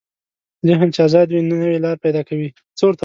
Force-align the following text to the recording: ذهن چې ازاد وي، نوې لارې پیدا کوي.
ذهن 0.67 0.87
چې 0.95 0.99
ازاد 1.07 1.27
وي، 1.29 1.41
نوې 1.51 1.77
لارې 1.83 2.03
پیدا 2.05 2.21
کوي. 2.29 2.49